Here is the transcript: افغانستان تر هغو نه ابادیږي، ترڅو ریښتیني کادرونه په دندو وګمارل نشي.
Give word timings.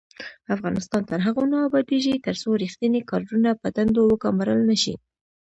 افغانستان 0.55 1.01
تر 1.09 1.19
هغو 1.25 1.43
نه 1.51 1.57
ابادیږي، 1.67 2.23
ترڅو 2.25 2.49
ریښتیني 2.63 3.01
کادرونه 3.09 3.49
په 3.61 3.67
دندو 3.75 4.01
وګمارل 4.07 4.59
نشي. 4.69 4.95